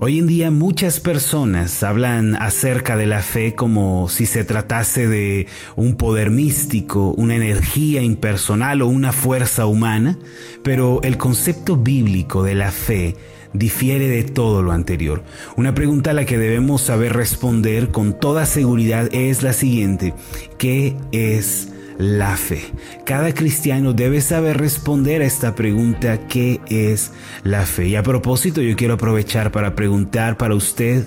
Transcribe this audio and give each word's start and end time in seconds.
Hoy 0.00 0.18
en 0.18 0.26
día 0.26 0.50
muchas 0.50 0.98
personas 0.98 1.82
hablan 1.82 2.34
acerca 2.34 2.96
de 2.96 3.06
la 3.06 3.22
fe 3.22 3.54
como 3.54 4.08
si 4.08 4.26
se 4.26 4.44
tratase 4.44 5.06
de 5.06 5.46
un 5.76 5.96
poder 5.96 6.30
místico, 6.30 7.14
una 7.16 7.36
energía 7.36 8.02
impersonal 8.02 8.82
o 8.82 8.88
una 8.88 9.12
fuerza 9.12 9.66
humana, 9.66 10.18
pero 10.62 11.00
el 11.02 11.16
concepto 11.16 11.76
bíblico 11.76 12.42
de 12.42 12.54
la 12.54 12.72
fe 12.72 13.16
difiere 13.52 14.08
de 14.08 14.24
todo 14.24 14.62
lo 14.62 14.72
anterior. 14.72 15.22
Una 15.56 15.74
pregunta 15.74 16.10
a 16.10 16.14
la 16.14 16.24
que 16.24 16.38
debemos 16.38 16.82
saber 16.82 17.12
responder 17.12 17.90
con 17.90 18.18
toda 18.18 18.46
seguridad 18.46 19.08
es 19.12 19.42
la 19.42 19.52
siguiente. 19.52 20.12
¿Qué 20.58 20.96
es 21.12 21.68
la 21.98 22.36
fe. 22.36 22.62
Cada 23.04 23.32
cristiano 23.34 23.92
debe 23.92 24.20
saber 24.20 24.58
responder 24.58 25.22
a 25.22 25.26
esta 25.26 25.54
pregunta, 25.54 26.26
¿qué 26.26 26.60
es 26.68 27.12
la 27.42 27.66
fe? 27.66 27.88
Y 27.88 27.96
a 27.96 28.02
propósito, 28.02 28.60
yo 28.60 28.76
quiero 28.76 28.94
aprovechar 28.94 29.52
para 29.52 29.74
preguntar 29.74 30.36
para 30.36 30.54
usted, 30.54 31.06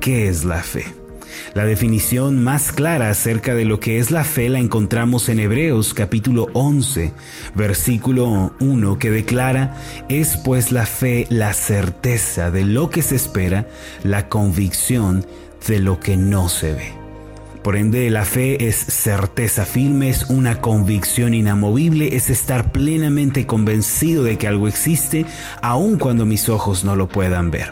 ¿qué 0.00 0.28
es 0.28 0.44
la 0.44 0.62
fe? 0.62 0.84
La 1.54 1.64
definición 1.64 2.42
más 2.42 2.72
clara 2.72 3.10
acerca 3.10 3.54
de 3.54 3.64
lo 3.64 3.80
que 3.80 3.98
es 3.98 4.10
la 4.10 4.24
fe 4.24 4.48
la 4.48 4.58
encontramos 4.58 5.28
en 5.28 5.40
Hebreos 5.40 5.94
capítulo 5.94 6.48
11, 6.52 7.12
versículo 7.54 8.54
1, 8.60 8.98
que 8.98 9.10
declara, 9.10 9.76
es 10.08 10.36
pues 10.36 10.72
la 10.72 10.86
fe 10.86 11.26
la 11.28 11.52
certeza 11.52 12.50
de 12.50 12.64
lo 12.64 12.90
que 12.90 13.02
se 13.02 13.16
espera, 13.16 13.68
la 14.04 14.28
convicción 14.28 15.26
de 15.66 15.80
lo 15.80 16.00
que 16.00 16.16
no 16.16 16.48
se 16.48 16.72
ve. 16.72 16.99
Por 17.62 17.76
ende, 17.76 18.08
la 18.08 18.24
fe 18.24 18.68
es 18.68 18.76
certeza 18.76 19.66
firme, 19.66 20.08
es 20.08 20.30
una 20.30 20.62
convicción 20.62 21.34
inamovible, 21.34 22.16
es 22.16 22.30
estar 22.30 22.72
plenamente 22.72 23.46
convencido 23.46 24.24
de 24.24 24.38
que 24.38 24.48
algo 24.48 24.66
existe, 24.66 25.26
aun 25.60 25.98
cuando 25.98 26.24
mis 26.24 26.48
ojos 26.48 26.84
no 26.84 26.96
lo 26.96 27.08
puedan 27.08 27.50
ver. 27.50 27.70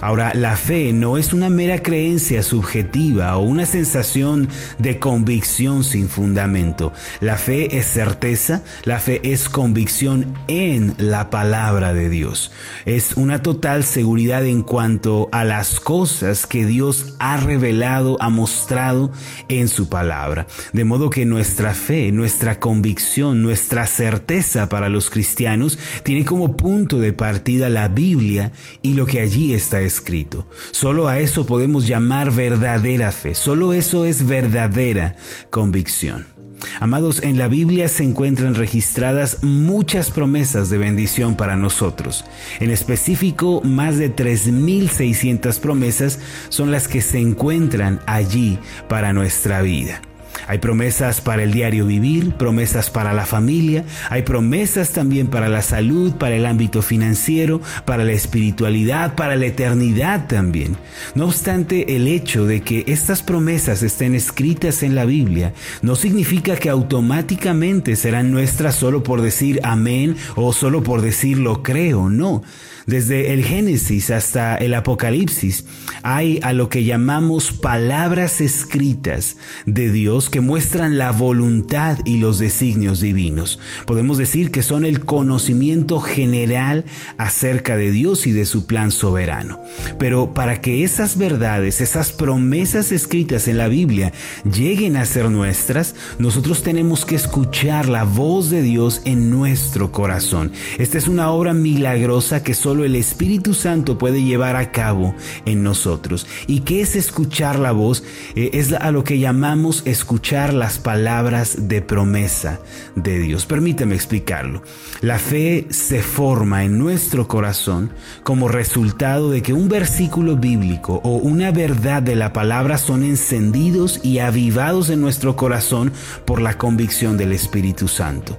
Ahora, 0.00 0.32
la 0.34 0.56
fe 0.56 0.92
no 0.92 1.16
es 1.16 1.32
una 1.32 1.48
mera 1.48 1.82
creencia 1.82 2.42
subjetiva 2.42 3.36
o 3.36 3.42
una 3.42 3.66
sensación 3.66 4.48
de 4.78 4.98
convicción 4.98 5.84
sin 5.84 6.08
fundamento. 6.08 6.92
La 7.20 7.36
fe 7.36 7.78
es 7.78 7.86
certeza, 7.86 8.62
la 8.84 8.98
fe 8.98 9.20
es 9.32 9.48
convicción 9.48 10.34
en 10.48 10.94
la 10.98 11.30
palabra 11.30 11.94
de 11.94 12.08
Dios. 12.08 12.52
Es 12.84 13.14
una 13.16 13.42
total 13.42 13.84
seguridad 13.84 14.44
en 14.44 14.62
cuanto 14.62 15.28
a 15.32 15.44
las 15.44 15.80
cosas 15.80 16.46
que 16.46 16.66
Dios 16.66 17.14
ha 17.18 17.36
revelado, 17.38 18.16
ha 18.20 18.28
mostrado 18.28 19.10
en 19.48 19.68
su 19.68 19.88
palabra. 19.88 20.46
De 20.72 20.84
modo 20.84 21.10
que 21.10 21.24
nuestra 21.24 21.74
fe, 21.74 22.12
nuestra 22.12 22.60
convicción, 22.60 23.42
nuestra 23.42 23.86
certeza 23.86 24.68
para 24.68 24.88
los 24.88 25.10
cristianos 25.10 25.78
tiene 26.02 26.24
como 26.24 26.56
punto 26.56 26.98
de 26.98 27.12
partida 27.12 27.68
la 27.68 27.88
Biblia 27.88 28.52
y 28.82 28.94
lo 28.94 29.06
que 29.06 29.20
allí 29.20 29.54
está 29.54 29.80
escrito. 29.80 30.46
Solo 30.72 31.08
a 31.08 31.18
eso 31.18 31.46
podemos 31.46 31.86
llamar 31.86 32.32
verdadera 32.32 33.12
fe. 33.12 33.34
Solo 33.34 33.72
eso 33.72 34.04
es 34.04 34.26
verdadera 34.26 35.16
convicción. 35.50 36.35
Amados, 36.80 37.22
en 37.22 37.38
la 37.38 37.48
Biblia 37.48 37.88
se 37.88 38.04
encuentran 38.04 38.54
registradas 38.54 39.42
muchas 39.42 40.10
promesas 40.10 40.70
de 40.70 40.78
bendición 40.78 41.36
para 41.36 41.56
nosotros. 41.56 42.24
En 42.60 42.70
específico, 42.70 43.60
más 43.64 43.98
de 43.98 44.14
3.600 44.14 45.60
promesas 45.60 46.18
son 46.48 46.70
las 46.70 46.88
que 46.88 47.00
se 47.00 47.18
encuentran 47.18 48.00
allí 48.06 48.58
para 48.88 49.12
nuestra 49.12 49.62
vida. 49.62 50.02
Hay 50.46 50.58
promesas 50.58 51.20
para 51.20 51.42
el 51.42 51.52
diario 51.52 51.86
vivir, 51.86 52.32
promesas 52.34 52.90
para 52.90 53.12
la 53.12 53.26
familia, 53.26 53.84
hay 54.10 54.22
promesas 54.22 54.90
también 54.90 55.26
para 55.26 55.48
la 55.48 55.62
salud, 55.62 56.14
para 56.14 56.36
el 56.36 56.46
ámbito 56.46 56.82
financiero, 56.82 57.60
para 57.84 58.04
la 58.04 58.12
espiritualidad, 58.12 59.14
para 59.14 59.36
la 59.36 59.46
eternidad 59.46 60.26
también. 60.26 60.76
No 61.14 61.26
obstante, 61.26 61.96
el 61.96 62.06
hecho 62.06 62.46
de 62.46 62.62
que 62.62 62.84
estas 62.86 63.22
promesas 63.22 63.82
estén 63.82 64.14
escritas 64.14 64.82
en 64.82 64.94
la 64.94 65.04
Biblia 65.04 65.52
no 65.82 65.96
significa 65.96 66.56
que 66.56 66.70
automáticamente 66.70 67.96
serán 67.96 68.30
nuestras 68.30 68.76
solo 68.76 69.02
por 69.02 69.22
decir 69.22 69.60
amén 69.62 70.16
o 70.34 70.52
solo 70.52 70.82
por 70.82 71.02
decir 71.02 71.38
lo 71.38 71.62
creo, 71.62 72.08
no. 72.08 72.42
Desde 72.86 73.32
el 73.32 73.44
Génesis 73.44 74.10
hasta 74.10 74.54
el 74.54 74.72
Apocalipsis 74.72 75.64
hay 76.04 76.38
a 76.44 76.52
lo 76.52 76.68
que 76.68 76.84
llamamos 76.84 77.50
palabras 77.50 78.40
escritas 78.40 79.38
de 79.66 79.90
Dios 79.90 80.30
que 80.30 80.40
muestran 80.40 80.96
la 80.96 81.10
voluntad 81.10 81.98
y 82.04 82.18
los 82.18 82.38
designios 82.38 83.00
divinos. 83.00 83.58
Podemos 83.86 84.18
decir 84.18 84.52
que 84.52 84.62
son 84.62 84.84
el 84.84 85.04
conocimiento 85.04 85.98
general 85.98 86.84
acerca 87.18 87.76
de 87.76 87.90
Dios 87.90 88.28
y 88.28 88.30
de 88.30 88.46
su 88.46 88.66
plan 88.66 88.92
soberano. 88.92 89.60
Pero 89.98 90.32
para 90.32 90.60
que 90.60 90.84
esas 90.84 91.18
verdades, 91.18 91.80
esas 91.80 92.12
promesas 92.12 92.92
escritas 92.92 93.48
en 93.48 93.58
la 93.58 93.66
Biblia 93.66 94.12
lleguen 94.44 94.96
a 94.96 95.06
ser 95.06 95.28
nuestras, 95.28 95.96
nosotros 96.20 96.62
tenemos 96.62 97.04
que 97.04 97.16
escuchar 97.16 97.88
la 97.88 98.04
voz 98.04 98.48
de 98.48 98.62
Dios 98.62 99.02
en 99.04 99.28
nuestro 99.28 99.90
corazón. 99.90 100.52
Esta 100.78 100.98
es 100.98 101.08
una 101.08 101.32
obra 101.32 101.52
milagrosa 101.52 102.44
que 102.44 102.54
solo 102.54 102.75
el 102.84 102.96
Espíritu 102.96 103.54
Santo 103.54 103.98
puede 103.98 104.22
llevar 104.22 104.56
a 104.56 104.72
cabo 104.72 105.14
en 105.44 105.62
nosotros. 105.62 106.26
¿Y 106.46 106.60
qué 106.60 106.80
es 106.80 106.96
escuchar 106.96 107.58
la 107.58 107.72
voz? 107.72 108.02
Eh, 108.34 108.50
es 108.54 108.72
a 108.72 108.90
lo 108.90 109.04
que 109.04 109.18
llamamos 109.18 109.82
escuchar 109.86 110.54
las 110.54 110.78
palabras 110.78 111.68
de 111.68 111.82
promesa 111.82 112.60
de 112.94 113.18
Dios. 113.18 113.46
Permítame 113.46 113.94
explicarlo. 113.94 114.62
La 115.00 115.18
fe 115.18 115.66
se 115.70 116.02
forma 116.02 116.64
en 116.64 116.78
nuestro 116.78 117.28
corazón 117.28 117.90
como 118.22 118.48
resultado 118.48 119.30
de 119.30 119.42
que 119.42 119.52
un 119.52 119.68
versículo 119.68 120.36
bíblico 120.36 121.00
o 121.04 121.16
una 121.16 121.50
verdad 121.50 122.02
de 122.02 122.16
la 122.16 122.32
palabra 122.32 122.78
son 122.78 123.02
encendidos 123.02 124.00
y 124.02 124.18
avivados 124.18 124.90
en 124.90 125.00
nuestro 125.00 125.36
corazón 125.36 125.92
por 126.24 126.40
la 126.40 126.58
convicción 126.58 127.16
del 127.16 127.32
Espíritu 127.32 127.88
Santo. 127.88 128.38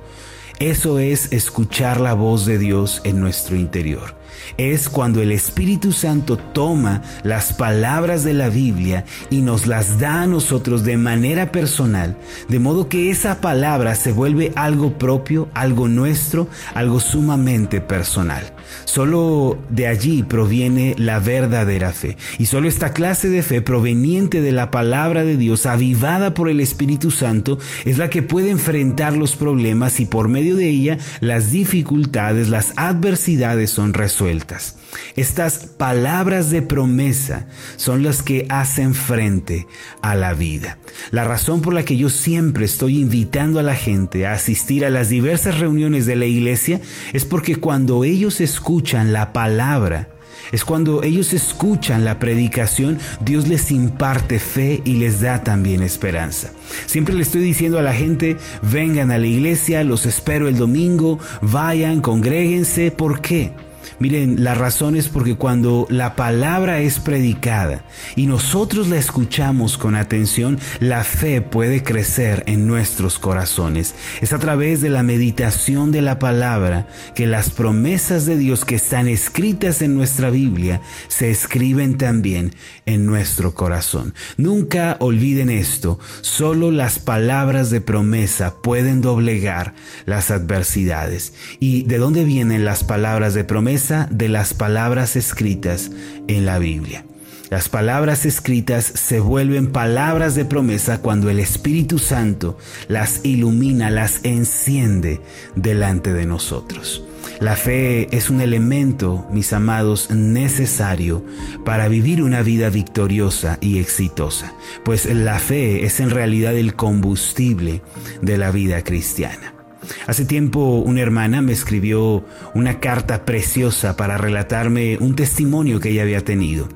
Eso 0.60 1.00
es 1.00 1.32
escuchar 1.32 2.00
la 2.00 2.14
voz 2.14 2.46
de 2.46 2.58
Dios 2.58 3.02
en 3.04 3.20
nuestro 3.20 3.56
interior 3.56 4.18
es 4.58 4.90
cuando 4.90 5.22
el 5.22 5.32
Espíritu 5.32 5.92
Santo 5.92 6.38
toma 6.38 7.02
las 7.24 7.54
palabras 7.54 8.24
de 8.24 8.34
la 8.34 8.50
Biblia 8.50 9.06
y 9.30 9.42
nos 9.42 9.68
las 9.68 10.00
da 10.00 10.22
a 10.22 10.28
nosotros 10.28 10.84
de 10.84 10.98
manera 10.98 11.52
personal, 11.52 12.18
de 12.48 12.60
modo 12.60 12.88
que 12.88 13.10
esa 13.10 13.42
palabra 13.42 13.96
se 13.96 14.12
vuelve 14.12 14.54
algo 14.56 14.98
propio, 14.98 15.50
algo 15.54 15.88
nuestro, 15.88 16.48
algo 16.74 17.00
sumamente 17.00 17.82
personal. 17.82 18.54
Solo 18.86 19.58
de 19.70 19.88
allí 19.88 20.24
proviene 20.24 20.96
la 20.98 21.20
verdadera 21.20 21.92
fe. 21.92 22.18
Y 22.38 22.46
solo 22.46 22.68
esta 22.68 22.94
clase 22.94 23.30
de 23.30 23.44
fe 23.44 23.62
proveniente 23.62 24.42
de 24.42 24.52
la 24.52 24.72
palabra 24.72 25.24
de 25.24 25.38
Dios, 25.38 25.66
avivada 25.66 26.34
por 26.34 26.50
el 26.50 26.60
Espíritu 26.60 27.12
Santo, 27.12 27.60
es 27.86 27.98
la 27.98 28.10
que 28.10 28.24
puede 28.24 28.50
enfrentar 28.50 29.16
los 29.16 29.36
problemas 29.36 30.00
y 30.00 30.06
por 30.06 30.30
medio 30.30 30.56
de 30.56 30.70
ella 30.70 30.98
las 31.20 31.52
dificultades, 31.52 32.50
las 32.50 32.74
adversidades 32.76 33.70
son 33.70 33.94
resueltas. 33.94 34.76
Estas 35.16 35.66
palabras 35.66 36.50
de 36.50 36.62
promesa 36.62 37.48
son 37.76 38.04
las 38.04 38.22
que 38.22 38.46
hacen 38.50 38.94
frente 38.94 39.68
a 40.02 40.16
la 40.16 40.34
vida. 40.34 40.78
La 41.12 41.24
razón 41.24 41.62
por 41.62 41.74
la 41.74 41.84
que 41.84 41.98
yo 41.98 42.10
siempre 42.10 42.66
estoy 42.66 43.00
invitando 43.00 43.60
a 43.60 43.64
la 43.64 43.76
gente 43.76 44.26
a 44.26 44.34
asistir 44.34 44.86
a 44.86 44.90
las 44.90 45.10
diversas 45.10 45.60
reuniones 45.60 46.06
de 46.06 46.16
la 46.16 46.26
iglesia 46.26 46.82
es 47.14 47.26
porque 47.26 47.56
cuando 47.56 48.04
ellos 48.04 48.42
escuchan 48.42 49.14
la 49.14 49.34
palabra, 49.34 50.10
es 50.52 50.64
cuando 50.64 51.04
ellos 51.04 51.34
escuchan 51.34 52.06
la 52.06 52.20
predicación, 52.20 53.00
Dios 53.20 53.48
les 53.48 53.72
imparte 53.72 54.40
fe 54.40 54.82
y 54.86 54.94
les 54.94 55.20
da 55.20 55.44
también 55.44 55.82
esperanza. 55.82 56.52
Siempre 56.86 57.16
le 57.16 57.24
estoy 57.24 57.42
diciendo 57.42 57.80
a 57.80 57.82
la 57.82 57.94
gente, 57.94 58.38
vengan 58.62 59.12
a 59.12 59.18
la 59.18 59.28
iglesia, 59.28 59.84
los 59.84 60.06
espero 60.06 60.48
el 60.48 60.58
domingo, 60.58 61.20
vayan, 61.42 62.02
congréguense. 62.02 62.92
¿Por 62.92 63.22
qué? 63.22 63.52
Miren, 64.00 64.44
la 64.44 64.54
razón 64.54 64.96
es 64.96 65.08
porque 65.08 65.36
cuando 65.36 65.88
la 65.90 66.16
palabra 66.16 66.82
es 66.82 67.00
predicada 67.00 67.84
y 68.16 68.28
nosotros 68.28 68.90
la 68.90 68.98
escuchamos 68.98 69.80
con 69.80 69.96
atención, 69.96 70.60
la 70.80 71.04
fe 71.04 71.42
puede 71.42 71.82
crecer 71.82 72.44
en 72.46 72.68
nuestros 72.68 73.18
corazones. 73.18 73.96
Es 74.22 74.34
a 74.34 74.40
través 74.40 74.82
de 74.82 74.92
la 74.92 75.02
meditación 75.02 75.92
de 75.92 76.04
la 76.04 76.20
palabra 76.20 76.88
que 77.16 77.26
las 77.26 77.50
promesas 77.50 78.28
de 78.28 78.38
Dios 78.38 78.66
que 78.66 78.76
están 78.76 79.08
escritas 79.08 79.82
en 79.82 79.96
nuestra 79.96 80.30
Biblia 80.30 80.80
se 81.08 81.32
escriben 81.32 81.98
también 81.98 82.54
en 82.86 83.08
nuestro 83.08 83.56
corazón. 83.56 84.14
Nunca 84.38 84.98
olviden 85.00 85.50
esto, 85.50 85.98
solo 86.22 86.70
las 86.70 87.00
palabras 87.00 87.72
de 87.72 87.82
promesa 87.82 88.62
pueden 88.62 89.02
doblegar 89.02 89.74
las 90.06 90.30
adversidades. 90.30 91.34
¿Y 91.60 91.82
de 91.84 91.98
dónde 91.98 92.26
vienen 92.26 92.64
las 92.64 92.84
palabras 92.84 93.34
de 93.34 93.44
promesa? 93.44 93.87
De 93.88 94.28
las 94.28 94.54
palabras 94.54 95.16
escritas 95.16 95.92
en 96.28 96.46
la 96.46 96.60
Biblia. 96.60 97.06
Las 97.50 97.70
palabras 97.70 98.26
escritas 98.26 98.84
se 98.84 99.22
vuelven 99.22 99.72
palabras 99.72 100.36
de 100.36 100.44
promesa 100.44 101.02
cuando 101.02 101.30
el 101.30 101.40
Espíritu 101.40 101.98
Santo 101.98 102.58
las 102.90 103.24
ilumina, 103.24 103.90
las 103.90 104.20
enciende 104.24 105.22
delante 105.56 106.12
de 106.12 106.26
nosotros. 106.26 107.06
La 107.40 107.56
fe 107.56 108.14
es 108.16 108.30
un 108.30 108.42
elemento, 108.42 109.26
mis 109.32 109.54
amados, 109.54 110.12
necesario 110.12 111.24
para 111.64 111.88
vivir 111.88 112.22
una 112.22 112.42
vida 112.42 112.70
victoriosa 112.70 113.58
y 113.62 113.80
exitosa, 113.80 114.54
pues 114.84 115.06
la 115.06 115.40
fe 115.40 115.86
es 115.86 116.02
en 116.02 116.10
realidad 116.10 116.56
el 116.56 116.76
combustible 116.76 117.82
de 118.22 118.38
la 118.38 118.52
vida 118.52 118.84
cristiana. 118.84 119.57
Hace 120.06 120.26
tiempo 120.26 120.80
una 120.80 121.02
hermana 121.02 121.42
me 121.42 121.54
escribió 121.54 122.26
una 122.54 122.80
carta 122.80 123.26
preciosa 123.26 123.96
para 123.96 124.18
relatarme 124.18 124.98
un 125.00 125.16
testimonio 125.16 125.80
que 125.80 125.90
ella 125.90 126.04
había 126.04 126.24
tenido. 126.24 126.68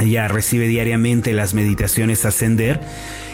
Ella 0.00 0.28
recibe 0.28 0.68
diariamente 0.68 1.32
las 1.32 1.54
meditaciones 1.54 2.24
Ascender 2.24 2.80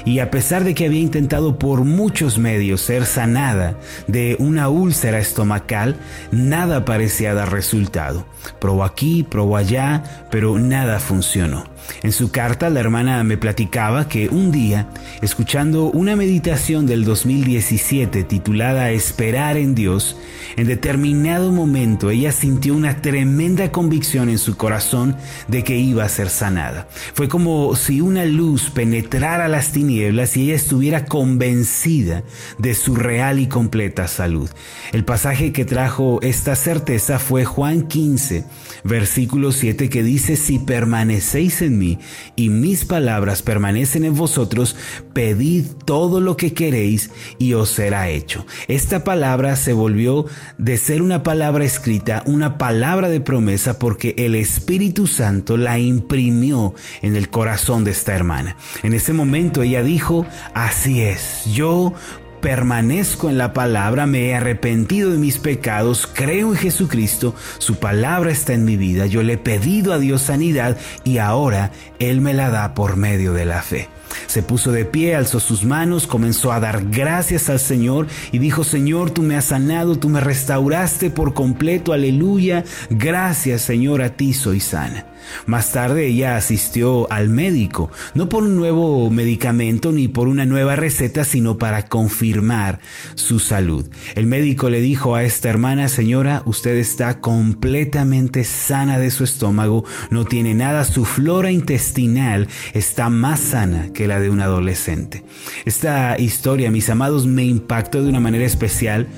y 0.04 0.18
a 0.18 0.30
pesar 0.30 0.64
de 0.64 0.74
que 0.74 0.86
había 0.86 1.00
intentado 1.00 1.58
por 1.58 1.84
muchos 1.84 2.38
medios 2.38 2.80
ser 2.80 3.06
sanada 3.06 3.76
de 4.06 4.36
una 4.38 4.68
úlcera 4.68 5.18
estomacal, 5.18 5.96
nada 6.30 6.84
parecía 6.84 7.34
dar 7.34 7.52
resultado. 7.52 8.26
Probó 8.60 8.84
aquí, 8.84 9.22
probó 9.22 9.56
allá, 9.56 10.26
pero 10.30 10.58
nada 10.58 10.98
funcionó. 10.98 11.64
En 12.02 12.12
su 12.12 12.30
carta 12.30 12.70
la 12.70 12.80
hermana 12.80 13.22
me 13.24 13.36
platicaba 13.36 14.08
que 14.08 14.28
un 14.28 14.52
día, 14.52 14.88
escuchando 15.20 15.86
una 15.86 16.16
meditación 16.16 16.86
del 16.86 17.04
2017 17.04 18.24
titulada 18.24 18.90
Esperar 18.90 19.56
en 19.56 19.74
Dios, 19.74 20.16
en 20.56 20.66
determinado 20.66 21.52
momento 21.52 22.10
ella 22.10 22.32
sintió 22.32 22.74
una 22.74 23.00
tremenda 23.00 23.72
convicción 23.72 24.28
en 24.28 24.38
su 24.38 24.56
corazón 24.56 25.16
de 25.48 25.64
que 25.64 25.76
iba 25.76 26.04
a 26.04 26.08
ser 26.08 26.28
sanada. 26.28 26.86
Fue 27.14 27.28
como 27.28 27.74
si 27.76 28.00
una 28.00 28.24
luz 28.24 28.70
penetrara 28.70 29.48
las 29.48 29.72
tinieblas 29.72 29.91
y 29.92 30.04
ella 30.04 30.54
estuviera 30.54 31.04
convencida 31.04 32.22
de 32.58 32.74
su 32.74 32.96
real 32.96 33.38
y 33.38 33.46
completa 33.46 34.08
salud. 34.08 34.48
El 34.92 35.04
pasaje 35.04 35.52
que 35.52 35.64
trajo 35.64 36.20
esta 36.22 36.56
certeza 36.56 37.18
fue 37.18 37.44
Juan 37.44 37.82
15, 37.88 38.44
versículo 38.84 39.52
7 39.52 39.88
que 39.88 40.02
dice, 40.02 40.36
si 40.36 40.58
permanecéis 40.58 41.62
en 41.62 41.78
mí 41.78 41.98
y 42.36 42.48
mis 42.48 42.84
palabras 42.84 43.42
permanecen 43.42 44.04
en 44.04 44.14
vosotros, 44.14 44.76
pedid 45.12 45.66
todo 45.84 46.20
lo 46.20 46.36
que 46.36 46.54
queréis 46.54 47.10
y 47.38 47.52
os 47.54 47.70
será 47.70 48.08
hecho. 48.08 48.46
Esta 48.68 49.04
palabra 49.04 49.56
se 49.56 49.72
volvió 49.72 50.26
de 50.58 50.76
ser 50.78 51.02
una 51.02 51.22
palabra 51.22 51.64
escrita, 51.64 52.22
una 52.26 52.58
palabra 52.58 53.08
de 53.08 53.20
promesa 53.20 53.78
porque 53.78 54.14
el 54.18 54.34
Espíritu 54.34 55.06
Santo 55.06 55.56
la 55.56 55.78
imprimió 55.78 56.74
en 57.02 57.16
el 57.16 57.28
corazón 57.28 57.84
de 57.84 57.90
esta 57.90 58.14
hermana. 58.14 58.56
En 58.82 58.94
ese 58.94 59.12
momento 59.12 59.62
ella 59.62 59.81
dijo, 59.82 60.26
así 60.54 61.02
es, 61.02 61.44
yo 61.46 61.92
permanezco 62.40 63.30
en 63.30 63.38
la 63.38 63.52
palabra, 63.52 64.06
me 64.06 64.26
he 64.26 64.34
arrepentido 64.34 65.10
de 65.10 65.18
mis 65.18 65.38
pecados, 65.38 66.08
creo 66.12 66.48
en 66.50 66.56
Jesucristo, 66.56 67.34
su 67.58 67.76
palabra 67.76 68.32
está 68.32 68.52
en 68.52 68.64
mi 68.64 68.76
vida, 68.76 69.06
yo 69.06 69.22
le 69.22 69.34
he 69.34 69.38
pedido 69.38 69.92
a 69.92 69.98
Dios 69.98 70.22
sanidad 70.22 70.76
y 71.04 71.18
ahora 71.18 71.70
Él 72.00 72.20
me 72.20 72.34
la 72.34 72.50
da 72.50 72.74
por 72.74 72.96
medio 72.96 73.32
de 73.32 73.44
la 73.44 73.62
fe. 73.62 73.88
Se 74.26 74.42
puso 74.42 74.72
de 74.72 74.84
pie, 74.84 75.14
alzó 75.14 75.40
sus 75.40 75.64
manos, 75.64 76.06
comenzó 76.06 76.52
a 76.52 76.60
dar 76.60 76.84
gracias 76.90 77.48
al 77.48 77.60
Señor 77.60 78.06
y 78.32 78.38
dijo, 78.38 78.64
Señor, 78.64 79.10
tú 79.10 79.22
me 79.22 79.36
has 79.36 79.46
sanado, 79.46 79.96
tú 79.96 80.08
me 80.08 80.20
restauraste 80.20 81.10
por 81.10 81.34
completo, 81.34 81.92
aleluya, 81.92 82.64
gracias 82.90 83.62
Señor, 83.62 84.02
a 84.02 84.16
ti 84.16 84.32
soy 84.32 84.60
sana. 84.60 85.06
Más 85.46 85.72
tarde 85.72 86.06
ella 86.06 86.36
asistió 86.36 87.10
al 87.10 87.28
médico, 87.28 87.90
no 88.14 88.28
por 88.28 88.42
un 88.42 88.56
nuevo 88.56 89.10
medicamento 89.10 89.92
ni 89.92 90.08
por 90.08 90.28
una 90.28 90.46
nueva 90.46 90.76
receta, 90.76 91.24
sino 91.24 91.58
para 91.58 91.86
confirmar 91.86 92.80
su 93.14 93.38
salud. 93.38 93.88
El 94.14 94.26
médico 94.26 94.70
le 94.70 94.80
dijo 94.80 95.14
a 95.14 95.24
esta 95.24 95.48
hermana, 95.48 95.88
señora, 95.88 96.42
usted 96.44 96.76
está 96.76 97.20
completamente 97.20 98.44
sana 98.44 98.98
de 98.98 99.10
su 99.10 99.24
estómago, 99.24 99.84
no 100.10 100.24
tiene 100.24 100.54
nada, 100.54 100.84
su 100.84 101.04
flora 101.04 101.50
intestinal 101.50 102.48
está 102.72 103.08
más 103.08 103.40
sana 103.40 103.90
que 103.92 104.01
la 104.06 104.20
de 104.20 104.30
un 104.30 104.40
adolescente. 104.40 105.24
Esta 105.64 106.18
historia, 106.18 106.70
mis 106.70 106.90
amados, 106.90 107.26
me 107.26 107.44
impactó 107.44 108.02
de 108.02 108.08
una 108.08 108.20
manera 108.20 108.44
especial 108.44 109.08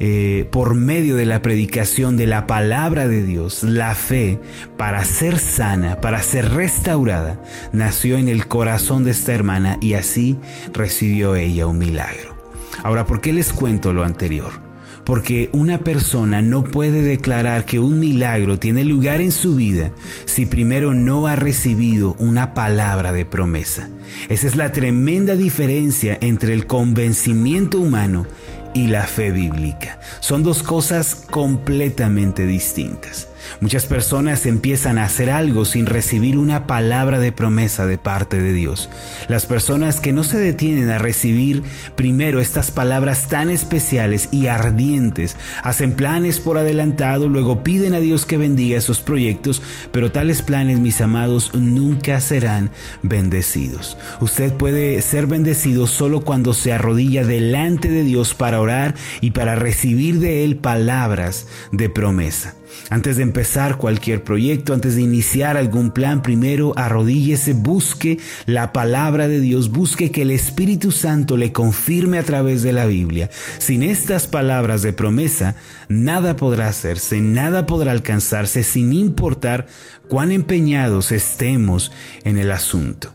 eh, 0.00 0.48
por 0.50 0.74
medio 0.74 1.16
de 1.16 1.26
la 1.26 1.40
predicación 1.40 2.16
de 2.16 2.26
la 2.26 2.46
palabra 2.46 3.06
de 3.06 3.22
Dios, 3.22 3.62
la 3.62 3.94
fe, 3.94 4.40
para 4.76 5.04
ser 5.04 5.38
sana, 5.38 6.00
para 6.00 6.20
ser 6.22 6.50
restaurada, 6.52 7.40
nació 7.72 8.18
en 8.18 8.28
el 8.28 8.46
corazón 8.48 9.04
de 9.04 9.12
esta 9.12 9.32
hermana 9.32 9.78
y 9.80 9.94
así 9.94 10.36
recibió 10.72 11.36
ella 11.36 11.66
un 11.66 11.78
milagro. 11.78 12.34
Ahora, 12.82 13.06
¿por 13.06 13.20
qué 13.20 13.32
les 13.32 13.52
cuento 13.52 13.92
lo 13.92 14.04
anterior? 14.04 14.63
Porque 15.04 15.50
una 15.52 15.78
persona 15.78 16.42
no 16.42 16.64
puede 16.64 17.02
declarar 17.02 17.64
que 17.64 17.78
un 17.78 17.98
milagro 18.00 18.58
tiene 18.58 18.84
lugar 18.84 19.20
en 19.20 19.32
su 19.32 19.56
vida 19.56 19.92
si 20.24 20.46
primero 20.46 20.94
no 20.94 21.26
ha 21.26 21.36
recibido 21.36 22.16
una 22.18 22.54
palabra 22.54 23.12
de 23.12 23.24
promesa. 23.24 23.88
Esa 24.28 24.46
es 24.46 24.56
la 24.56 24.72
tremenda 24.72 25.36
diferencia 25.36 26.18
entre 26.20 26.54
el 26.54 26.66
convencimiento 26.66 27.78
humano 27.78 28.26
y 28.74 28.88
la 28.88 29.04
fe 29.04 29.30
bíblica. 29.30 30.00
Son 30.20 30.42
dos 30.42 30.62
cosas 30.62 31.14
completamente 31.30 32.46
distintas. 32.46 33.28
Muchas 33.60 33.86
personas 33.86 34.46
empiezan 34.46 34.98
a 34.98 35.04
hacer 35.04 35.30
algo 35.30 35.64
sin 35.64 35.86
recibir 35.86 36.38
una 36.38 36.66
palabra 36.66 37.18
de 37.18 37.32
promesa 37.32 37.86
de 37.86 37.98
parte 37.98 38.40
de 38.40 38.52
Dios. 38.52 38.88
Las 39.28 39.46
personas 39.46 40.00
que 40.00 40.12
no 40.12 40.24
se 40.24 40.38
detienen 40.38 40.90
a 40.90 40.98
recibir 40.98 41.62
primero 41.96 42.40
estas 42.40 42.70
palabras 42.70 43.28
tan 43.28 43.50
especiales 43.50 44.28
y 44.32 44.46
ardientes, 44.46 45.36
hacen 45.62 45.92
planes 45.92 46.40
por 46.40 46.58
adelantado, 46.58 47.28
luego 47.28 47.62
piden 47.62 47.94
a 47.94 48.00
Dios 48.00 48.26
que 48.26 48.36
bendiga 48.36 48.78
esos 48.78 49.00
proyectos, 49.00 49.62
pero 49.92 50.12
tales 50.12 50.42
planes, 50.42 50.80
mis 50.80 51.00
amados, 51.00 51.54
nunca 51.54 52.20
serán 52.20 52.70
bendecidos. 53.02 53.96
Usted 54.20 54.52
puede 54.52 55.00
ser 55.02 55.26
bendecido 55.26 55.86
solo 55.86 56.20
cuando 56.22 56.52
se 56.54 56.72
arrodilla 56.72 57.24
delante 57.24 57.88
de 57.88 58.02
Dios 58.02 58.34
para 58.34 58.60
orar 58.60 58.94
y 59.20 59.32
para 59.32 59.54
recibir 59.54 60.20
de 60.20 60.44
Él 60.44 60.56
palabras 60.56 61.46
de 61.72 61.88
promesa. 61.90 62.54
Antes 62.90 63.16
de 63.16 63.22
empezar 63.34 63.78
cualquier 63.78 64.22
proyecto, 64.22 64.74
antes 64.74 64.94
de 64.94 65.02
iniciar 65.02 65.56
algún 65.56 65.90
plan, 65.90 66.22
primero 66.22 66.72
arrodíllese, 66.76 67.52
busque 67.52 68.20
la 68.46 68.72
palabra 68.72 69.26
de 69.26 69.40
Dios, 69.40 69.72
busque 69.72 70.12
que 70.12 70.22
el 70.22 70.30
Espíritu 70.30 70.92
Santo 70.92 71.36
le 71.36 71.50
confirme 71.50 72.18
a 72.18 72.22
través 72.22 72.62
de 72.62 72.72
la 72.72 72.86
Biblia. 72.86 73.30
Sin 73.58 73.82
estas 73.82 74.28
palabras 74.28 74.82
de 74.82 74.92
promesa, 74.92 75.56
nada 75.88 76.36
podrá 76.36 76.68
hacerse, 76.68 77.20
nada 77.20 77.66
podrá 77.66 77.90
alcanzarse, 77.90 78.62
sin 78.62 78.92
importar 78.92 79.66
cuán 80.08 80.30
empeñados 80.30 81.10
estemos 81.10 81.90
en 82.22 82.38
el 82.38 82.52
asunto. 82.52 83.12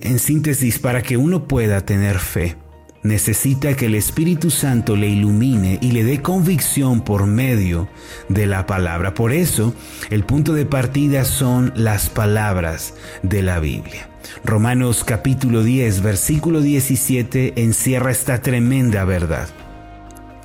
En 0.00 0.18
síntesis, 0.18 0.80
para 0.80 1.02
que 1.02 1.16
uno 1.16 1.46
pueda 1.46 1.86
tener 1.86 2.18
fe, 2.18 2.56
necesita 3.02 3.74
que 3.74 3.86
el 3.86 3.94
Espíritu 3.94 4.50
Santo 4.50 4.96
le 4.96 5.08
ilumine 5.08 5.78
y 5.80 5.92
le 5.92 6.04
dé 6.04 6.22
convicción 6.22 7.02
por 7.02 7.26
medio 7.26 7.88
de 8.28 8.46
la 8.46 8.66
palabra. 8.66 9.14
Por 9.14 9.32
eso, 9.32 9.74
el 10.10 10.24
punto 10.24 10.52
de 10.52 10.66
partida 10.66 11.24
son 11.24 11.72
las 11.76 12.08
palabras 12.08 12.94
de 13.22 13.42
la 13.42 13.60
Biblia. 13.60 14.08
Romanos 14.44 15.04
capítulo 15.04 15.62
10, 15.62 16.02
versículo 16.02 16.60
17 16.60 17.62
encierra 17.62 18.10
esta 18.10 18.42
tremenda 18.42 19.04
verdad. 19.04 19.48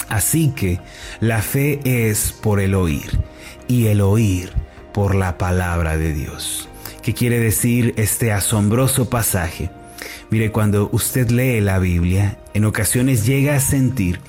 Así 0.10 0.50
que 0.50 0.80
la 1.20 1.42
fe 1.42 1.80
es 1.84 2.32
por 2.32 2.60
el 2.60 2.76
oír 2.76 3.20
y 3.68 3.88
el 3.88 4.02
oír 4.02 4.52
por 4.94 5.16
la 5.16 5.38
palabra 5.38 5.98
de 5.98 6.14
Dios. 6.14 6.68
¿Qué 7.02 7.14
quiere 7.14 7.40
decir 7.40 7.94
este 7.98 8.32
asombroso 8.32 9.10
pasaje? 9.10 9.72
Mire, 10.32 10.50
cuando 10.54 10.90
usted 10.94 11.30
lee 11.30 11.60
la 11.60 11.78
Biblia, 11.78 12.40
en 12.54 12.64
ocasiones 12.64 13.26
llega 13.26 13.58
a 13.58 13.60
sentir 13.60 14.22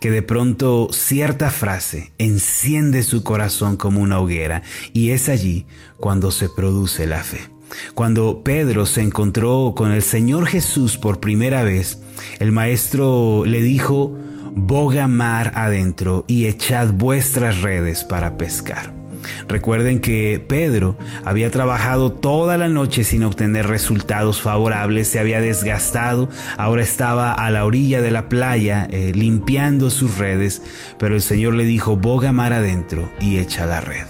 que 0.00 0.10
de 0.10 0.22
pronto 0.22 0.88
cierta 0.90 1.50
frase 1.50 2.12
enciende 2.16 3.02
su 3.02 3.22
corazón 3.22 3.76
como 3.76 4.00
una 4.00 4.20
hoguera 4.20 4.62
y 4.94 5.10
es 5.10 5.28
allí 5.28 5.66
cuando 5.98 6.30
se 6.30 6.48
produce 6.48 7.06
la 7.06 7.22
fe. 7.22 7.40
Cuando 7.94 8.42
Pedro 8.42 8.86
se 8.86 9.02
encontró 9.02 9.74
con 9.76 9.92
el 9.92 10.02
Señor 10.02 10.46
Jesús 10.46 10.96
por 10.96 11.20
primera 11.20 11.62
vez, 11.62 12.00
el 12.38 12.52
maestro 12.52 13.44
le 13.44 13.60
dijo, 13.60 14.16
boga 14.54 15.08
mar 15.08 15.52
adentro 15.54 16.24
y 16.26 16.46
echad 16.46 16.90
vuestras 16.94 17.60
redes 17.60 18.02
para 18.02 18.38
pescar. 18.38 18.99
Recuerden 19.48 20.00
que 20.00 20.44
Pedro 20.46 20.96
había 21.24 21.50
trabajado 21.50 22.12
toda 22.12 22.56
la 22.56 22.68
noche 22.68 23.04
sin 23.04 23.24
obtener 23.24 23.66
resultados 23.66 24.40
favorables, 24.40 25.08
se 25.08 25.18
había 25.18 25.40
desgastado, 25.40 26.28
ahora 26.56 26.82
estaba 26.82 27.32
a 27.32 27.50
la 27.50 27.64
orilla 27.64 28.00
de 28.00 28.10
la 28.10 28.28
playa 28.28 28.86
eh, 28.90 29.12
limpiando 29.14 29.90
sus 29.90 30.18
redes, 30.18 30.62
pero 30.98 31.14
el 31.14 31.22
Señor 31.22 31.54
le 31.54 31.64
dijo, 31.64 31.96
boga 31.96 32.32
mar 32.32 32.52
adentro 32.52 33.10
y 33.20 33.38
echa 33.38 33.66
la 33.66 33.80
red. 33.80 34.06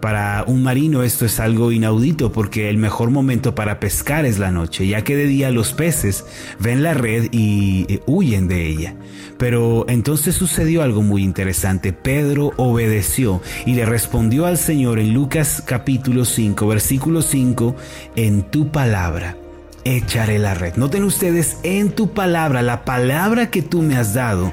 Para 0.00 0.44
un 0.46 0.62
marino 0.62 1.02
esto 1.02 1.26
es 1.26 1.40
algo 1.40 1.72
inaudito 1.72 2.30
porque 2.30 2.70
el 2.70 2.76
mejor 2.76 3.10
momento 3.10 3.54
para 3.54 3.80
pescar 3.80 4.26
es 4.26 4.38
la 4.38 4.52
noche, 4.52 4.86
ya 4.86 5.02
que 5.02 5.16
de 5.16 5.26
día 5.26 5.50
los 5.50 5.72
peces 5.72 6.24
ven 6.60 6.84
la 6.84 6.94
red 6.94 7.28
y 7.32 7.86
eh, 7.88 8.00
huyen 8.06 8.46
de 8.46 8.68
ella. 8.68 8.94
Pero 9.38 9.86
entonces 9.88 10.36
sucedió 10.36 10.82
algo 10.82 11.02
muy 11.02 11.24
interesante. 11.24 11.92
Pedro 11.92 12.52
obedeció 12.56 13.42
y 13.66 13.74
le 13.74 13.86
respondió 13.86 14.46
al 14.46 14.56
Señor 14.56 15.00
en 15.00 15.14
Lucas 15.14 15.62
capítulo 15.66 16.24
5, 16.24 16.66
versículo 16.66 17.22
5, 17.22 17.74
en 18.14 18.42
tu 18.42 18.70
palabra 18.70 19.36
echaré 19.84 20.38
la 20.38 20.54
red. 20.54 20.74
Noten 20.76 21.04
ustedes, 21.04 21.58
en 21.62 21.90
tu 21.90 22.12
palabra, 22.12 22.62
la 22.62 22.84
palabra 22.84 23.50
que 23.50 23.62
tú 23.62 23.82
me 23.82 23.96
has 23.96 24.14
dado, 24.14 24.52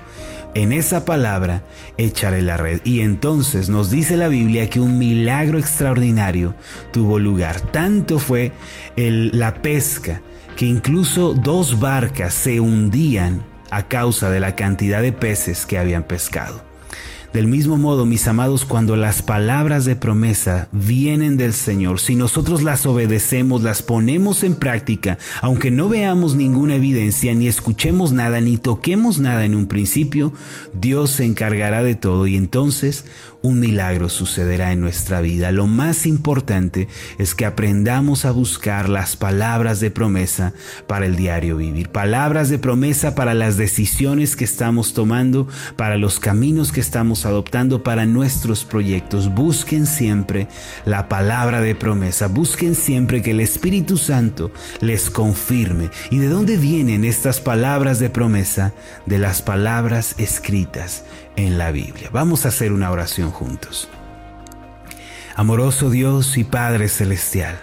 en 0.56 0.72
esa 0.72 1.06
palabra 1.06 1.62
echaré 1.98 2.42
la 2.42 2.58
red. 2.58 2.82
Y 2.84 3.02
entonces 3.02 3.70
nos 3.70 3.92
dice 3.92 4.18
la 4.18 4.30
Biblia 4.30 4.70
que 4.70 4.80
un 4.80 4.98
milagro 4.98 5.60
extraordinario 5.60 6.56
tuvo 6.92 7.20
lugar. 7.20 7.62
Tanto 7.62 8.18
fue 8.18 8.52
la 8.96 9.62
pesca 9.62 10.22
que 10.58 10.66
incluso 10.66 11.34
dos 11.34 11.80
barcas 11.80 12.34
se 12.34 12.60
hundían 12.60 13.44
a 13.70 13.88
causa 13.88 14.32
de 14.32 14.40
la 14.40 14.56
cantidad 14.56 15.02
de 15.02 15.12
peces 15.12 15.66
que 15.66 15.78
habían 15.78 16.04
pescado. 16.04 16.65
Del 17.36 17.48
mismo 17.48 17.75
modo, 17.75 18.06
mis 18.06 18.30
amados, 18.30 18.63
cuando 18.63 18.96
las 18.96 19.22
palabras 19.22 19.84
de 19.84 19.98
promesa 19.98 20.70
vienen 20.72 21.36
del 21.36 21.51
Señor, 21.51 22.00
si 22.00 22.15
nosotros 22.15 22.63
las 22.63 22.86
obedecemos, 22.86 23.62
las 23.62 23.82
ponemos 23.82 24.42
en 24.44 24.56
práctica, 24.56 25.18
aunque 25.42 25.70
no 25.70 25.89
veamos 25.89 26.36
ninguna 26.36 26.75
evidencia, 26.75 27.34
ni 27.34 27.50
escuchemos 27.50 28.13
nada, 28.13 28.39
ni 28.39 28.56
toquemos 28.56 29.20
nada 29.20 29.44
en 29.44 29.54
un 29.54 29.68
principio, 29.68 30.32
Dios 30.74 31.10
se 31.12 31.25
encargará 31.25 31.84
de 31.84 31.96
todo 31.96 32.25
y 32.25 32.38
entonces 32.38 33.04
un 33.46 33.60
milagro 33.60 34.10
sucederá 34.10 34.72
en 34.72 34.82
nuestra 34.82 35.22
vida. 35.22 35.51
Lo 35.51 35.68
más 35.68 36.08
importante 36.08 36.88
es 37.20 37.36
que 37.36 37.46
aprendamos 37.46 38.25
a 38.25 38.32
buscar 38.32 38.89
las 38.89 39.15
palabras 39.15 39.80
de 39.80 39.92
promesa 39.92 40.54
para 40.88 41.06
el 41.06 41.15
diario 41.15 41.58
vivir, 41.58 41.89
palabras 41.89 42.50
de 42.50 42.58
promesa 42.58 43.13
para 43.13 43.36
las 43.36 43.56
decisiones 43.56 44.36
que 44.36 44.46
estamos 44.46 44.94
tomando, 44.94 45.48
para 45.75 45.98
los 45.98 46.20
caminos 46.20 46.72
que 46.72 46.82
adoptando 47.25 47.84
para 47.84 48.05
nuestros 48.05 48.65
proyectos. 48.65 49.34
Busquen 49.34 49.86
siempre 49.86 50.48
la 50.86 51.10
palabra 51.10 51.62
de 51.62 51.75
promesa, 51.75 52.27
busquen 52.27 52.75
siempre 52.75 53.22
que 53.22 53.32
el 53.32 53.39
Espíritu 53.39 53.98
Santo 53.98 54.51
les 54.82 55.10
confirme. 55.10 55.89
¿Y 56.12 56.20
de 56.20 56.29
dónde 56.29 56.58
vienen 56.58 57.05
estas 57.05 57.41
palabras 57.41 58.00
de 58.00 58.10
promesa? 58.10 58.74
De 59.05 59.17
las 59.17 59.41
palabras 59.41 60.15
escritas 60.17 61.03
en 61.36 61.58
la 61.58 61.72
Biblia. 61.72 62.10
Vamos 62.12 62.46
a 62.46 62.50
hacer 62.50 62.72
una 62.72 62.91
oración 62.91 63.32
juntos. 63.32 63.89
Amoroso 65.36 65.89
Dios 65.89 66.38
y 66.38 66.46
Padre 66.46 66.88
Celestial, 66.88 67.58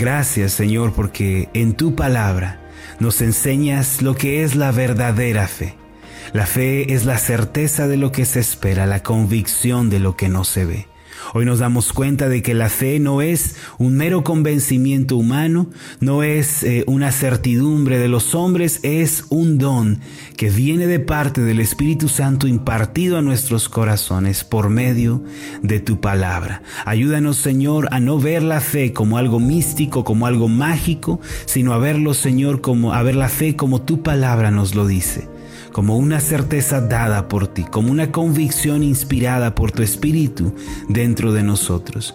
gracias 0.00 0.52
Señor 0.52 0.92
porque 0.92 1.48
en 1.54 1.74
tu 1.74 1.94
palabra 1.94 2.58
nos 2.98 3.20
enseñas 3.20 4.02
lo 4.02 4.16
que 4.16 4.42
es 4.42 4.56
la 4.56 4.72
verdadera 4.72 5.46
fe. 5.46 5.83
La 6.34 6.46
fe 6.46 6.92
es 6.92 7.04
la 7.04 7.16
certeza 7.18 7.86
de 7.86 7.96
lo 7.96 8.10
que 8.10 8.24
se 8.24 8.40
espera, 8.40 8.86
la 8.86 9.04
convicción 9.04 9.88
de 9.88 10.00
lo 10.00 10.16
que 10.16 10.28
no 10.28 10.42
se 10.42 10.64
ve. 10.64 10.88
Hoy 11.32 11.44
nos 11.44 11.60
damos 11.60 11.92
cuenta 11.92 12.28
de 12.28 12.42
que 12.42 12.54
la 12.54 12.68
fe 12.68 12.98
no 12.98 13.22
es 13.22 13.54
un 13.78 13.96
mero 13.96 14.24
convencimiento 14.24 15.16
humano, 15.16 15.68
no 16.00 16.24
es 16.24 16.64
eh, 16.64 16.82
una 16.88 17.12
certidumbre 17.12 18.00
de 18.00 18.08
los 18.08 18.34
hombres, 18.34 18.80
es 18.82 19.26
un 19.28 19.58
don 19.58 20.00
que 20.36 20.50
viene 20.50 20.88
de 20.88 20.98
parte 20.98 21.40
del 21.40 21.60
Espíritu 21.60 22.08
Santo 22.08 22.48
impartido 22.48 23.16
a 23.16 23.22
nuestros 23.22 23.68
corazones 23.68 24.42
por 24.42 24.70
medio 24.70 25.22
de 25.62 25.78
tu 25.78 26.00
palabra. 26.00 26.62
Ayúdanos, 26.84 27.36
Señor, 27.36 27.86
a 27.92 28.00
no 28.00 28.18
ver 28.18 28.42
la 28.42 28.60
fe 28.60 28.92
como 28.92 29.18
algo 29.18 29.38
místico, 29.38 30.02
como 30.02 30.26
algo 30.26 30.48
mágico, 30.48 31.20
sino 31.46 31.74
a 31.74 31.78
verlo, 31.78 32.12
Señor, 32.12 32.60
como 32.60 32.92
a 32.92 33.04
ver 33.04 33.14
la 33.14 33.28
fe 33.28 33.54
como 33.54 33.82
tu 33.82 34.02
palabra 34.02 34.50
nos 34.50 34.74
lo 34.74 34.84
dice 34.88 35.32
como 35.74 35.98
una 35.98 36.20
certeza 36.20 36.80
dada 36.80 37.26
por 37.26 37.48
ti, 37.48 37.64
como 37.64 37.90
una 37.90 38.12
convicción 38.12 38.84
inspirada 38.84 39.56
por 39.56 39.72
tu 39.72 39.82
Espíritu 39.82 40.54
dentro 40.88 41.32
de 41.32 41.42
nosotros. 41.42 42.14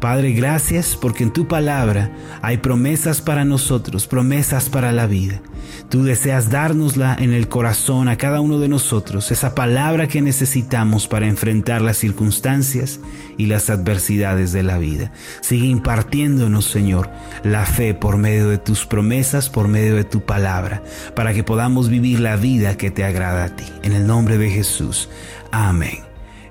Padre, 0.00 0.32
gracias 0.32 0.96
porque 0.96 1.24
en 1.24 1.30
tu 1.30 1.46
palabra 1.46 2.10
hay 2.40 2.56
promesas 2.56 3.20
para 3.20 3.44
nosotros, 3.44 4.06
promesas 4.06 4.70
para 4.70 4.92
la 4.92 5.06
vida. 5.06 5.42
Tú 5.90 6.04
deseas 6.04 6.50
dárnosla 6.50 7.14
en 7.18 7.34
el 7.34 7.48
corazón 7.48 8.08
a 8.08 8.16
cada 8.16 8.40
uno 8.40 8.58
de 8.58 8.68
nosotros, 8.68 9.30
esa 9.30 9.54
palabra 9.54 10.08
que 10.08 10.22
necesitamos 10.22 11.06
para 11.06 11.26
enfrentar 11.26 11.82
las 11.82 11.98
circunstancias 11.98 13.00
y 13.36 13.46
las 13.46 13.68
adversidades 13.68 14.52
de 14.52 14.62
la 14.62 14.78
vida. 14.78 15.12
Sigue 15.42 15.66
impartiéndonos, 15.66 16.64
Señor, 16.64 17.10
la 17.42 17.66
fe 17.66 17.92
por 17.92 18.16
medio 18.16 18.48
de 18.48 18.56
tus 18.56 18.86
promesas, 18.86 19.50
por 19.50 19.68
medio 19.68 19.96
de 19.96 20.04
tu 20.04 20.24
palabra, 20.24 20.82
para 21.14 21.34
que 21.34 21.44
podamos 21.44 21.90
vivir 21.90 22.20
la 22.20 22.36
vida 22.36 22.78
que 22.78 22.90
te 22.90 23.04
agrada 23.04 23.44
a 23.44 23.56
ti. 23.56 23.66
En 23.82 23.92
el 23.92 24.06
nombre 24.06 24.38
de 24.38 24.48
Jesús. 24.48 25.10
Amén 25.52 25.98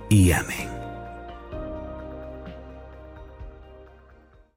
y 0.09 0.31
amén. 0.33 0.68